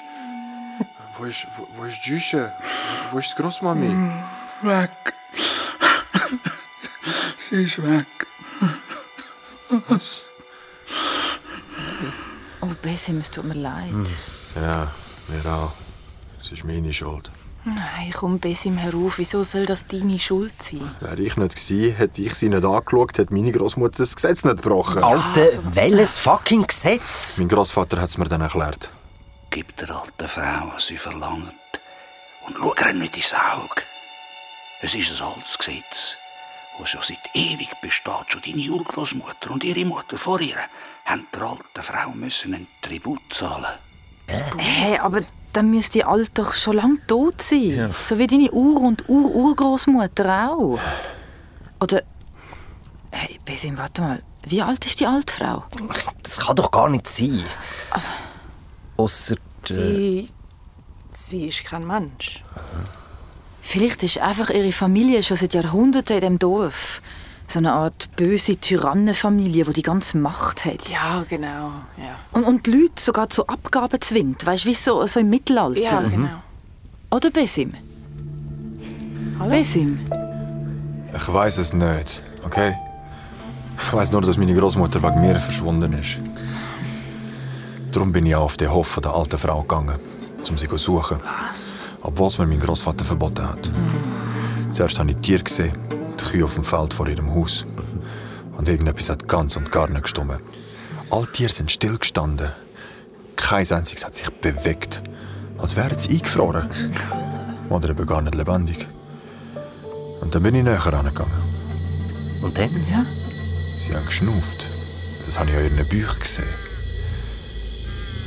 Wo 1.18 1.26
ist, 1.26 1.48
wo, 1.58 1.68
wo 1.76 1.86
ist 1.86 2.06
Jüsche? 2.06 2.54
Wo 3.12 3.18
ist 3.18 3.34
die 3.36 3.42
Großmami? 3.42 3.98
Weg. 4.62 4.92
Sie 7.50 7.64
ist 7.64 7.82
weg. 7.82 8.06
Was? 9.88 10.26
Oh, 12.62 12.70
Besim, 12.84 13.18
es 13.18 13.32
tut 13.32 13.46
mir 13.46 13.56
leid. 13.56 14.08
Ja, 14.56 14.88
mir 15.30 15.46
auch. 15.52 15.72
Es 16.40 16.52
ist 16.52 16.64
meine 16.64 16.94
Schuld. 16.94 17.32
Nein, 17.66 18.14
komm, 18.14 18.40
Besim 18.40 18.78
herauf. 18.78 19.18
Wieso 19.18 19.44
soll 19.44 19.66
das 19.66 19.88
deine 19.88 20.20
Schuld 20.20 20.54
sein? 20.62 20.88
Wäre 21.00 21.20
ich 21.20 21.36
nicht 21.36 21.56
gewesen, 21.56 21.96
hätte 21.96 22.22
ich 22.22 22.36
sie 22.36 22.50
nicht 22.50 22.64
angeschaut, 22.64 23.18
hätte 23.18 23.34
meine 23.34 23.52
Großmutter 23.52 23.98
das 23.98 24.16
Gesetz 24.16 24.44
nicht 24.44 24.62
gebrochen. 24.62 25.04
Alter, 25.04 25.48
welches 25.74 26.20
fucking 26.20 26.68
Gesetz? 26.68 27.40
Mein 27.40 27.48
Großvater 27.48 28.00
hat 28.00 28.10
es 28.10 28.20
mir 28.20 28.26
dann 28.26 28.42
erklärt. 28.42 28.92
Gib 29.50 29.76
der 29.78 29.90
alten 29.90 30.28
Frau, 30.28 30.74
was 30.74 30.86
sie 30.86 30.98
verlangt. 30.98 31.56
Und 32.46 32.56
schau 32.58 32.76
ihr 32.76 32.94
nicht 32.94 33.18
ins 33.18 33.34
Auge. 33.34 33.82
Es 34.82 34.94
ist 34.94 35.20
ein 35.20 35.28
altes 35.28 35.58
Gesetz, 35.58 36.18
das 36.78 36.90
schon 36.90 37.02
seit 37.02 37.34
ewig 37.34 37.72
besteht. 37.82 38.26
Schon 38.28 38.42
deine 38.44 38.70
Urgroßmutter 38.70 39.50
und 39.50 39.64
ihre 39.64 39.86
Mutter 39.86 40.20
vor 40.20 40.40
ihr 40.40 40.58
haben 41.06 41.26
der 41.34 41.42
alten 41.42 41.82
Frau 41.82 42.12
müssen 42.12 42.54
einen 42.54 42.68
Tribut 42.84 43.22
zahlen. 43.32 43.80
Hey, 44.58 44.98
aber 44.98 45.22
dann 45.54 45.70
müsste 45.70 46.00
die 46.00 46.04
Alte 46.04 46.32
doch 46.34 46.54
schon 46.54 46.76
lange 46.76 46.98
tot 47.08 47.42
sein. 47.42 47.94
So 48.06 48.18
wie 48.18 48.28
deine 48.28 48.52
Ur- 48.52 48.82
und 48.82 49.08
Ur-Urgroßmutter 49.08 50.50
auch. 50.52 50.80
Oder. 51.80 52.04
Hey, 53.12 53.40
Besim, 53.46 53.78
warte 53.78 54.02
mal. 54.02 54.22
Wie 54.48 54.62
alt 54.62 54.86
ist 54.86 55.00
die 55.00 55.08
alte 55.08 55.34
Frau? 55.34 55.64
Das 56.22 56.40
kann 56.40 56.56
doch 56.56 56.70
gar 56.70 56.90
nicht 56.90 57.08
sein. 57.08 57.44
Ausser. 58.98 59.36
Äh, 59.36 59.38
Sie. 59.68 60.30
Sie 61.12 61.48
ist 61.48 61.64
kein 61.64 61.88
Mensch. 61.88 62.44
Vielleicht 63.62 64.04
ist 64.04 64.20
einfach 64.20 64.50
ihre 64.50 64.72
Familie 64.72 65.24
schon 65.24 65.38
seit 65.38 65.54
Jahrhunderten 65.54 66.18
in 66.18 66.22
dem 66.22 66.40
Dorf. 66.40 67.02
So 67.48 67.60
eine 67.60 67.74
Art 67.74 68.10
böse 68.16 68.58
Tyrannenfamilie, 68.58 69.66
die 69.66 69.74
die 69.74 69.82
ganze 69.84 70.18
Macht 70.18 70.66
hat. 70.66 70.88
Ja, 70.90 71.24
genau. 71.30 71.72
Ja, 71.98 72.16
Und, 72.32 72.44
und 72.44 72.66
die 72.66 72.72
Leute 72.72 73.02
sogar 73.02 73.30
zu 73.30 73.48
Abgaben 73.48 74.02
zwingt. 74.02 74.46
Weißt 74.46 74.66
du, 74.66 74.70
wie 74.70 74.74
so, 74.74 75.06
so 75.06 75.20
im 75.20 75.30
Mittelalter? 75.30 75.80
ja 75.82 76.02
genau. 76.02 76.30
Oder 77.12 77.30
Besim? 77.30 77.72
Hallo? 79.40 79.52
Besim? 79.52 80.00
Ich 81.16 81.34
weiß 81.34 81.58
es 81.60 81.74
nicht, 81.74 82.24
okay? 82.44 82.76
Ich 83.80 83.94
weiß 83.94 84.12
nur, 84.12 84.22
dass 84.22 84.38
meine 84.38 84.56
Großmutter 84.56 85.02
wegen 85.04 85.22
mir 85.22 85.36
verschwunden 85.36 85.94
ist. 85.94 86.18
Darum 87.92 88.12
bin 88.12 88.26
ich 88.26 88.36
auch 88.36 88.44
auf 88.46 88.58
den 88.58 88.72
Hof 88.74 88.88
von 88.88 89.04
der 89.04 89.14
alten 89.14 89.38
Frau 89.38 89.62
gegangen, 89.62 90.00
um 90.50 90.58
sie 90.58 90.68
zu 90.68 90.78
suchen. 90.78 91.20
Was? 91.50 91.86
Obwohl 92.02 92.28
es 92.28 92.38
mir 92.38 92.48
mein 92.48 92.60
Großvater 92.60 93.06
verboten 93.06 93.48
hat. 93.48 93.70
Zuerst 94.72 95.00
habe 95.00 95.12
ich 95.12 95.18
Tiere 95.18 95.44
gesehen, 95.44 95.74
die 96.16 96.26
Kühe 96.26 96.46
auf 96.46 96.56
dem 96.56 96.64
Feld 96.64 96.94
vor 96.94 97.08
ihrem 97.08 97.34
Haus. 97.34 97.66
Und 98.58 98.70
irgendetwas 98.70 99.10
hat 99.10 99.28
ganz 99.28 99.56
und 99.56 99.72
gar 99.72 99.90
nicht 99.90 100.04
gestimmt. 100.04 100.40
Alle 101.10 101.32
Tiere 101.32 101.52
sind 101.52 101.72
stillgestanden. 101.72 102.52
Kein 103.36 103.70
einziges 103.72 104.06
hat 104.06 104.14
sich 104.14 104.30
bewegt. 104.30 105.04
Als 105.58 105.76
wären 105.76 105.98
sie 105.98 106.16
eingefroren. 106.16 106.70
Oder 107.70 107.90
eben 107.90 108.06
gar 108.06 108.22
nicht 108.22 108.36
lebendig. 108.36 108.88
Und 110.22 110.34
dann 110.34 110.44
bin 110.44 110.56
ich 110.56 110.64
näher 110.64 110.84
herangegangen. 110.84 111.34
Und 112.42 112.58
dann? 112.58 112.72
Ja. 112.90 113.06
Sie 113.76 113.94
haben 113.96 114.06
geschnauft. 114.06 114.70
Das 115.26 115.40
habe 115.40 115.52
ich 115.52 115.58
an 115.58 115.64
ihren 115.64 115.90
Büchern 115.90 116.20
gesehen. 116.20 116.46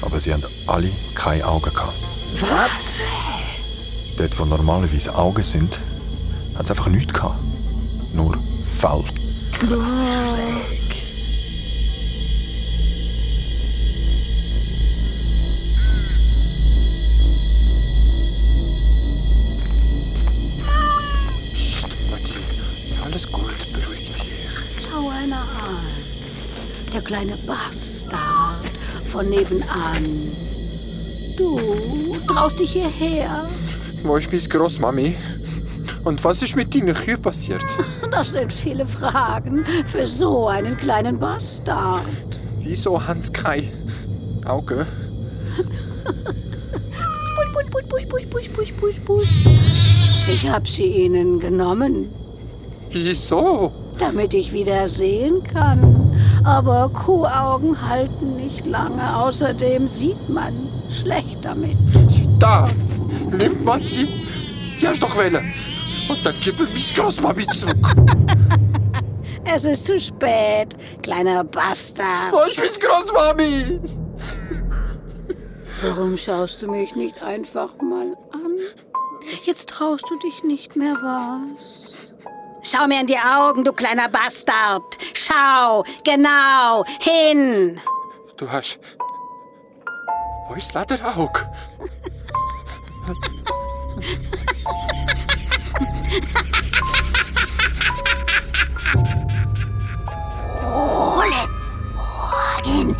Aber 0.03 0.21
sie 0.21 0.33
haben 0.33 0.45
alle 0.67 0.91
keine 1.15 1.47
Augen 1.47 1.73
gehabt. 1.73 1.95
Was? 2.41 3.05
Dort, 4.17 4.39
wo 4.39 4.45
normalerweise 4.45 5.15
Augen 5.15 5.43
sind, 5.43 5.81
hat 6.55 6.65
es 6.65 6.71
einfach 6.71 6.89
nichts 6.89 7.13
gehabt. 7.13 7.39
Nur 8.13 8.37
Fell. 8.61 9.05
Psst, 21.53 21.89
Matti. 22.11 22.39
Alles 23.05 23.31
gut, 23.31 23.73
beruhig 23.73 24.13
dich. 24.13 24.25
Schau 24.79 25.09
einer 25.09 25.43
an. 25.43 25.79
Der 26.93 27.03
kleine 27.03 27.37
Bastard 27.47 28.71
von 29.05 29.29
nebenan. 29.29 30.37
Du 31.37 32.17
traust 32.27 32.59
dich 32.59 32.73
hierher. 32.73 33.49
Wo 34.03 34.17
ist 34.17 34.33
meine 34.33 34.49
Großmami? 34.49 35.17
Und 36.09 36.25
was 36.25 36.41
ist 36.41 36.57
mit 36.57 36.75
deinen 36.75 36.95
Kühen 36.95 37.21
passiert? 37.21 37.63
Das 38.11 38.33
sind 38.33 38.51
viele 38.51 38.87
Fragen 38.87 39.63
für 39.85 40.07
so 40.07 40.49
einen 40.49 40.75
kleinen 40.79 41.19
Bastard. 41.19 42.01
Wieso 42.61 42.99
push, 48.49 48.73
push, 48.73 49.01
push. 49.05 49.29
Ich 50.33 50.49
hab 50.49 50.67
sie 50.67 50.87
ihnen 50.87 51.39
genommen, 51.39 52.09
Wieso? 52.91 53.71
damit 53.99 54.33
ich 54.33 54.55
wieder 54.55 54.89
sehen 54.89 55.43
kann. 55.43 56.19
Aber 56.43 56.89
Kuhaugen 56.89 57.87
halten 57.87 58.37
nicht 58.37 58.67
lange. 58.67 59.15
Außerdem 59.15 59.87
sieht 59.87 60.31
man 60.31 60.55
schlecht 60.89 61.45
damit. 61.45 61.77
Da! 62.39 62.71
Nimm 63.31 63.63
man 63.63 63.85
sie! 63.85 64.09
Sie 64.75 64.89
hast 64.89 65.03
doch 65.03 65.15
wählen! 65.19 65.53
Und 66.09 66.25
dann 66.25 66.35
gib 66.41 66.59
mir 66.59 66.67
meine 66.67 66.81
Großmami 66.95 67.47
zurück! 67.49 67.77
Es 69.51 69.65
ist 69.65 69.87
zu 69.87 69.99
spät, 69.99 70.77
kleiner 71.03 71.43
Bastard. 71.43 72.33
Wo 72.33 72.43
ist 72.43 72.59
meine 72.59 72.79
Großmami? 72.79 73.81
Warum 75.83 76.17
schaust 76.19 76.61
du 76.61 76.69
mich 76.69 76.95
nicht 76.97 77.23
einfach 77.23 77.75
mal 77.81 78.15
an? 78.33 78.59
Jetzt 79.45 79.71
traust 79.71 80.05
du 80.11 80.19
dich 80.19 80.43
nicht 80.45 80.77
mehr 80.77 80.95
was. 81.03 82.13
Schau 82.63 82.87
mir 82.87 83.01
in 83.01 83.07
die 83.07 83.17
Augen, 83.17 83.65
du 83.65 83.73
kleiner 83.73 84.09
Bastard. 84.09 84.99
Schau, 85.15 85.83
genau, 86.05 86.85
hin. 87.01 87.81
Du 88.37 88.51
hast. 88.51 88.79
Wo 90.49 90.55
ist 90.55 90.75
Lederauge? 90.75 91.41
Holen. 100.65 101.49
Holen. 102.65 102.97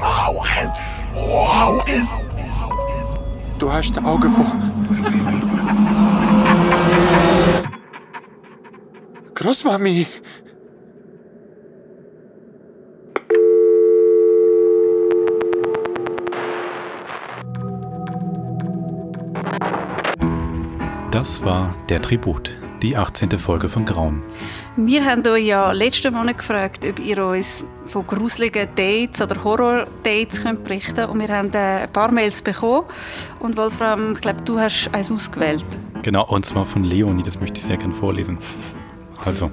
Rauchen, 0.00 0.72
rauchen. 1.16 2.08
Du 3.58 3.72
hast 3.72 3.96
die 3.96 4.04
Augen 4.04 4.30
von. 4.30 4.46
Großmami! 9.34 10.06
Das 21.24 21.42
war 21.42 21.74
der 21.88 22.02
Tribut, 22.02 22.54
die 22.82 22.98
18. 22.98 23.30
Folge 23.38 23.70
von 23.70 23.86
Grauen. 23.86 24.22
Wir 24.76 25.06
haben 25.06 25.26
euch 25.26 25.46
ja 25.46 25.72
letzten 25.72 26.12
Monat 26.12 26.36
gefragt, 26.36 26.84
ob 26.84 26.98
ihr 26.98 27.24
uns 27.24 27.64
von 27.84 28.06
gruseligen 28.06 28.68
Dates 28.76 29.22
oder 29.22 29.42
Horror-Dates 29.42 30.42
könnt 30.42 30.64
berichten 30.64 30.96
könnt. 30.96 31.08
Und 31.08 31.20
wir 31.20 31.28
haben 31.34 31.50
äh, 31.54 31.84
ein 31.84 31.92
paar 31.94 32.12
Mails 32.12 32.42
bekommen. 32.42 32.84
Und 33.40 33.56
Wolfram, 33.56 34.12
ich 34.12 34.20
glaube, 34.20 34.42
du 34.42 34.58
hast 34.60 34.90
eins 34.92 35.10
ausgewählt. 35.10 35.64
Genau, 36.02 36.26
und 36.26 36.44
zwar 36.44 36.66
von 36.66 36.84
Leonie, 36.84 37.22
das 37.22 37.40
möchte 37.40 37.58
ich 37.58 37.64
sehr 37.64 37.78
gerne 37.78 37.94
vorlesen. 37.94 38.36
Also, 39.24 39.50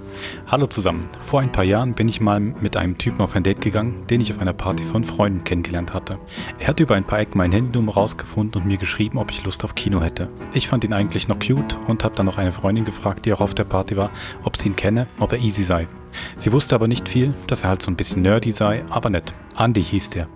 hallo 0.48 0.68
zusammen. 0.68 1.08
Vor 1.24 1.40
ein 1.40 1.52
paar 1.52 1.64
Jahren 1.64 1.94
bin 1.94 2.08
ich 2.08 2.20
mal 2.20 2.40
mit 2.40 2.76
einem 2.76 2.98
Typen 2.98 3.22
auf 3.22 3.36
ein 3.36 3.44
Date 3.44 3.62
gegangen, 3.62 4.06
den 4.10 4.20
ich 4.20 4.32
auf 4.34 4.40
einer 4.40 4.54
Party 4.54 4.84
von 4.84 5.04
Freunden 5.04 5.44
kennengelernt 5.44 5.94
hatte. 5.94 6.18
Er 6.60 6.68
hat 6.68 6.80
über 6.80 6.96
ein 6.96 7.06
paar 7.06 7.20
Ecken 7.20 7.38
mein 7.38 7.52
Handynummer 7.52 7.94
rausgefunden 7.94 8.62
und 8.62 8.68
mir 8.68 8.78
geschrieben, 8.78 9.18
ob 9.18 9.32
ich 9.32 9.44
Lust 9.46 9.64
auf 9.64 9.76
Kino 9.76 10.02
hätte. 10.02 10.30
Ich 10.54 10.68
fand 10.68 10.84
ihn 10.84 10.94
eigentlich 10.94 11.28
noch 11.28 11.40
cute 11.40 11.78
und 11.88 12.04
habe 12.04 12.16
dann 12.16 12.26
noch 12.26 12.38
eine 12.38 12.52
Freundin 12.52 12.86
gefragt, 12.86 13.26
die 13.26 13.34
auch 13.34 13.42
auf 13.42 13.54
der 13.54 13.64
Party 13.64 13.96
war, 13.96 14.12
ob 14.44 14.58
sie 14.58 14.70
ihn 14.70 14.76
kenne, 14.76 15.08
ob 15.20 15.32
er 15.32 15.40
easy 15.40 15.64
sei. 15.64 15.88
Sie 16.36 16.52
wusste 16.52 16.76
aber 16.76 16.88
nicht 16.88 17.08
viel, 17.08 17.34
dass 17.48 17.64
er 17.64 17.70
halt 17.70 17.82
so 17.82 17.90
ein 17.90 17.96
bisschen 17.96 18.22
nerdy 18.24 18.52
sei, 18.52 18.84
aber 18.90 19.10
nett. 19.10 19.34
Andy 19.58 19.84
hieß 19.84 20.10
der. 20.10 20.28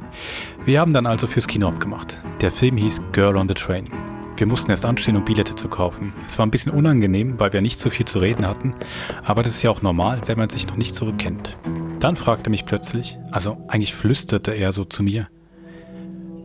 Wir 0.64 0.80
haben 0.80 0.94
dann 0.94 1.06
also 1.06 1.28
fürs 1.28 1.48
Kino 1.48 1.68
abgemacht. 1.68 2.20
Der 2.42 2.52
Film 2.52 2.78
hieß 2.78 3.02
Girl 3.12 3.36
on 3.36 3.50
the 3.50 3.54
Train. 3.54 3.90
Wir 4.38 4.48
mussten 4.48 4.72
erst 4.72 4.86
anstehen, 4.86 5.16
um 5.16 5.24
Billette 5.24 5.56
zu 5.56 5.70
kaufen. 5.70 6.14
Es 6.28 6.38
war 6.38 6.46
ein 6.46 6.52
bisschen 6.52 6.74
unangenehm, 6.74 7.40
weil 7.40 7.54
wir 7.54 7.62
nicht 7.62 7.80
so 7.80 7.90
viel 7.90 8.06
zu 8.06 8.20
reden 8.20 8.46
hatten, 8.46 8.76
aber 9.24 9.44
das 9.44 9.56
ist 9.56 9.64
ja 9.64 9.70
auch 9.70 9.82
normal, 9.82 10.22
wenn 10.26 10.38
man 10.38 10.50
sich 10.50 10.68
noch 10.68 10.76
nicht 10.76 10.94
zurückkennt. 10.94 11.58
Dann 12.00 12.18
fragte 12.18 12.50
mich 12.50 12.66
plötzlich, 12.66 13.18
also 13.32 13.58
eigentlich 13.70 13.94
flüsterte 13.94 14.52
er 14.52 14.72
so 14.72 14.84
zu 14.86 15.04
mir, 15.04 15.28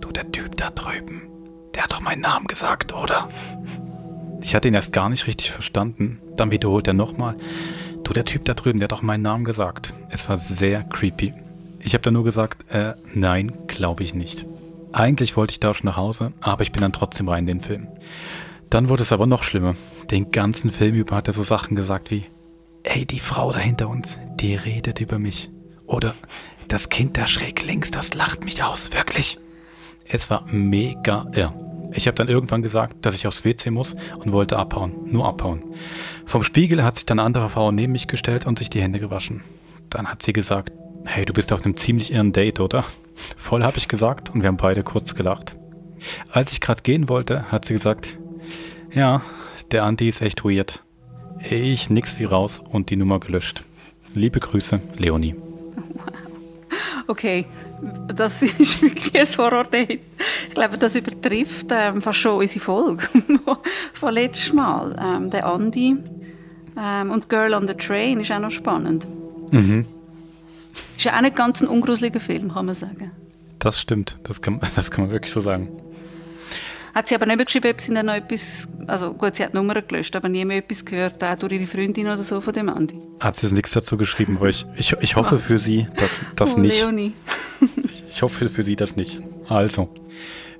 Du, 0.00 0.12
der 0.12 0.30
Typ 0.32 0.56
da 0.56 0.70
drüben, 0.70 1.28
der 1.74 1.84
hat 1.84 1.92
doch 1.92 2.00
meinen 2.00 2.20
Namen 2.20 2.46
gesagt, 2.46 2.94
oder? 2.94 3.28
Ich 4.40 4.54
hatte 4.54 4.68
ihn 4.68 4.74
erst 4.74 4.92
gar 4.92 5.08
nicht 5.08 5.26
richtig 5.26 5.50
verstanden. 5.50 6.20
Dann 6.36 6.50
wiederholt 6.50 6.86
er 6.86 6.94
nochmal, 6.94 7.36
Du, 8.04 8.12
der 8.12 8.24
Typ 8.24 8.44
da 8.44 8.54
drüben, 8.54 8.78
der 8.78 8.84
hat 8.84 8.92
doch 8.92 9.02
meinen 9.02 9.22
Namen 9.22 9.44
gesagt. 9.44 9.94
Es 10.10 10.28
war 10.28 10.36
sehr 10.38 10.84
creepy. 10.84 11.34
Ich 11.80 11.94
habe 11.94 12.02
dann 12.02 12.14
nur 12.14 12.24
gesagt, 12.24 12.72
äh, 12.72 12.94
nein, 13.14 13.52
glaube 13.66 14.02
ich 14.02 14.14
nicht. 14.14 14.46
Eigentlich 14.92 15.36
wollte 15.36 15.52
ich 15.52 15.60
da 15.60 15.72
schon 15.72 15.86
nach 15.86 15.96
Hause, 15.96 16.32
aber 16.40 16.62
ich 16.62 16.72
bin 16.72 16.82
dann 16.82 16.92
trotzdem 16.92 17.28
rein 17.28 17.44
in 17.44 17.58
den 17.58 17.60
Film. 17.60 17.88
Dann 18.70 18.88
wurde 18.88 19.02
es 19.02 19.12
aber 19.12 19.26
noch 19.26 19.42
schlimmer. 19.42 19.74
Den 20.10 20.30
ganzen 20.30 20.70
Film 20.70 20.94
über 20.94 21.16
hat 21.16 21.28
er 21.28 21.32
so 21.32 21.42
Sachen 21.42 21.76
gesagt 21.76 22.10
wie, 22.10 22.24
ey, 22.82 23.06
die 23.06 23.20
Frau 23.20 23.52
da 23.52 23.58
hinter 23.58 23.88
uns, 23.88 24.20
die 24.36 24.54
redet 24.54 25.00
über 25.00 25.18
mich. 25.18 25.50
Oder 25.86 26.14
das 26.68 26.88
Kind 26.88 27.16
da 27.16 27.26
schräg 27.26 27.64
links, 27.66 27.90
das 27.90 28.14
lacht 28.14 28.44
mich 28.44 28.62
aus, 28.62 28.92
wirklich. 28.92 29.38
Es 30.08 30.30
war 30.30 30.44
mega 30.50 31.26
irr. 31.34 31.54
Ich 31.92 32.06
habe 32.06 32.14
dann 32.14 32.28
irgendwann 32.28 32.62
gesagt, 32.62 33.04
dass 33.04 33.16
ich 33.16 33.26
aufs 33.26 33.44
WC 33.44 33.70
muss 33.70 33.96
und 34.18 34.30
wollte 34.32 34.58
abhauen. 34.58 34.92
Nur 35.06 35.26
abhauen. 35.26 35.64
Vom 36.24 36.44
Spiegel 36.44 36.84
hat 36.84 36.94
sich 36.94 37.06
dann 37.06 37.18
eine 37.18 37.26
andere 37.26 37.50
Frau 37.50 37.72
neben 37.72 37.92
mich 37.92 38.06
gestellt 38.06 38.46
und 38.46 38.58
sich 38.58 38.70
die 38.70 38.82
Hände 38.82 39.00
gewaschen. 39.00 39.42
Dann 39.88 40.06
hat 40.06 40.22
sie 40.22 40.32
gesagt, 40.32 40.72
hey, 41.04 41.24
du 41.24 41.32
bist 41.32 41.52
auf 41.52 41.64
einem 41.64 41.76
ziemlich 41.76 42.12
irren 42.12 42.32
Date, 42.32 42.60
oder? 42.60 42.84
Voll 43.36 43.62
habe 43.62 43.78
ich 43.78 43.88
gesagt 43.88 44.30
und 44.30 44.42
wir 44.42 44.48
haben 44.48 44.56
beide 44.56 44.82
kurz 44.82 45.14
gelacht. 45.14 45.56
Als 46.30 46.52
ich 46.52 46.60
gerade 46.60 46.82
gehen 46.82 47.08
wollte, 47.08 47.50
hat 47.50 47.64
sie 47.64 47.74
gesagt, 47.74 48.18
ja, 48.92 49.22
der 49.70 49.84
Andi 49.84 50.08
ist 50.08 50.22
echt 50.22 50.44
weird. 50.44 50.82
Ich 51.48 51.90
nix 51.90 52.18
wie 52.18 52.24
raus 52.24 52.62
und 52.70 52.90
die 52.90 52.96
Nummer 52.96 53.20
gelöscht. 53.20 53.64
Liebe 54.14 54.40
Grüße, 54.40 54.80
Leonie. 54.98 55.34
Okay, 57.06 57.46
das 58.14 58.40
ist 58.58 58.82
wirklich 58.82 59.18
ein 59.18 59.38
Horror-Date. 59.38 60.00
Ich 60.48 60.54
glaube, 60.54 60.78
das 60.78 60.94
übertrifft 60.94 61.66
ähm, 61.70 62.02
fast 62.02 62.18
schon 62.18 62.38
unsere 62.38 62.60
Folge 62.60 63.02
von 63.94 64.14
letztes 64.14 64.52
Mal. 64.52 64.96
Ähm, 64.98 65.30
der 65.30 65.46
Andi 65.46 65.96
ähm, 66.78 67.10
und 67.10 67.28
Girl 67.28 67.54
on 67.54 67.66
the 67.66 67.74
Train 67.74 68.20
ist 68.20 68.30
auch 68.30 68.38
noch 68.38 68.50
spannend. 68.50 69.06
Mhm. 69.50 69.86
Ist 70.96 71.04
ja 71.04 71.16
auch 71.16 71.20
nicht 71.22 71.36
ganz 71.36 71.60
ein 71.60 71.68
ungruseliger 71.68 72.20
Film, 72.20 72.52
kann 72.52 72.66
man 72.66 72.74
sagen. 72.74 73.12
Das 73.58 73.80
stimmt, 73.80 74.18
das 74.24 74.40
kann, 74.40 74.60
das 74.74 74.90
kann 74.90 75.04
man 75.04 75.12
wirklich 75.12 75.32
so 75.32 75.40
sagen. 75.40 75.68
Hat 76.94 77.08
sie 77.08 77.14
aber 77.14 77.26
nicht 77.26 77.36
mehr 77.36 77.44
geschrieben, 77.44 77.70
ob 77.70 77.80
sie 77.80 77.94
dann 77.94 78.06
noch 78.06 78.14
etwas, 78.14 78.66
also 78.88 79.14
gut, 79.14 79.36
sie 79.36 79.44
hat 79.44 79.52
die 79.52 79.56
Nummer 79.56 79.80
gelöscht, 79.80 80.16
aber 80.16 80.28
nie 80.28 80.44
mehr 80.44 80.58
etwas 80.58 80.84
gehört, 80.84 81.22
auch 81.22 81.36
durch 81.36 81.52
ihre 81.52 81.66
Freundin 81.66 82.06
oder 82.06 82.18
so 82.18 82.40
von 82.40 82.52
dem 82.52 82.68
Andi. 82.68 83.00
Hat 83.20 83.36
sie 83.36 83.52
nichts 83.54 83.70
dazu 83.70 83.96
geschrieben, 83.96 84.38
aber 84.38 84.48
ich, 84.48 84.66
ich, 84.76 84.92
ich 85.00 85.14
hoffe 85.14 85.38
für 85.38 85.58
sie, 85.58 85.86
dass 85.96 86.24
das 86.34 86.56
oh, 86.56 86.60
nicht. 86.60 86.80
Leonie. 86.80 87.12
Ich 87.84 88.04
Ich 88.10 88.22
hoffe 88.22 88.48
für 88.48 88.64
Sie 88.64 88.74
das 88.74 88.96
nicht. 88.96 89.20
Also, 89.48 89.88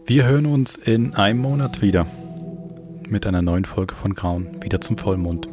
wir 0.07 0.25
hören 0.25 0.47
uns 0.47 0.77
in 0.77 1.15
einem 1.15 1.41
Monat 1.41 1.83
wieder 1.83 2.07
mit 3.09 3.27
einer 3.27 3.43
neuen 3.43 3.65
Folge 3.65 3.95
von 3.95 4.15
Grauen, 4.15 4.63
wieder 4.63 4.81
zum 4.81 4.97
Vollmond. 4.97 5.49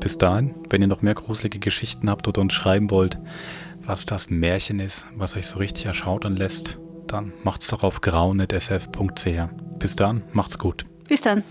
Bis 0.00 0.16
dahin, 0.16 0.54
wenn 0.70 0.80
ihr 0.80 0.88
noch 0.88 1.02
mehr 1.02 1.14
gruselige 1.14 1.58
Geschichten 1.58 2.08
habt 2.08 2.26
oder 2.26 2.40
uns 2.40 2.54
schreiben 2.54 2.90
wollt, 2.90 3.18
was 3.84 4.06
das 4.06 4.30
Märchen 4.30 4.80
ist, 4.80 5.06
was 5.16 5.36
euch 5.36 5.46
so 5.46 5.58
richtig 5.58 5.86
erschaudern 5.86 6.36
lässt, 6.36 6.78
dann 7.06 7.32
macht's 7.42 7.68
doch 7.68 7.82
auf 7.82 8.00
grauen.sf.ch. 8.00 9.28
Bis 9.78 9.96
dann, 9.96 10.22
macht's 10.32 10.58
gut. 10.58 10.86
Bis 11.08 11.20
dann. 11.20 11.42